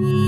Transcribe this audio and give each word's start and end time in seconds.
Yeah. 0.00 0.04
Mm. 0.06 0.27